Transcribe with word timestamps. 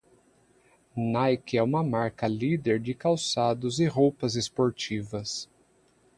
Nike 0.95 1.59
é 1.59 1.61
uma 1.61 1.83
marca 1.83 2.27
líder 2.27 2.79
de 2.79 2.91
calçados 2.95 3.79
e 3.79 3.85
roupas 3.85 4.33
esportivas. 4.33 5.47